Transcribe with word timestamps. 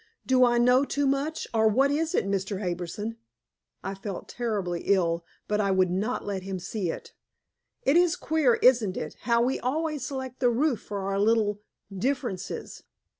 "Do 0.25 0.43
I 0.43 0.57
know 0.57 0.83
too 0.83 1.05
much, 1.05 1.47
or 1.53 1.67
what 1.67 1.91
is 1.91 2.15
it, 2.15 2.25
Mr. 2.25 2.59
Harbison?" 2.59 3.17
I 3.83 3.93
felt 3.93 4.27
terribly 4.27 4.81
ill, 4.85 5.23
but 5.47 5.61
I 5.61 5.69
would 5.69 5.91
not 5.91 6.25
let 6.25 6.41
him 6.41 6.57
see 6.57 6.89
it. 6.89 7.13
"It 7.83 7.95
is 7.95 8.15
queer, 8.15 8.55
isn't 8.63 8.97
it 8.97 9.15
how 9.29 9.43
we 9.43 9.59
always 9.59 10.03
select 10.03 10.39
the 10.39 10.49
roof 10.49 10.81
for 10.81 11.01
our 11.01 11.19
little 11.19 11.61
differences?" 11.95 12.81